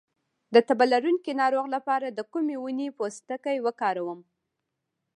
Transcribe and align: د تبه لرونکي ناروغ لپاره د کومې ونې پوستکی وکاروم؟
د 0.53 0.55
تبه 0.67 0.85
لرونکي 0.93 1.31
ناروغ 1.41 1.65
لپاره 1.75 2.07
د 2.11 2.19
کومې 2.31 2.55
ونې 2.63 2.87
پوستکی 2.97 3.57
وکاروم؟ 3.65 4.19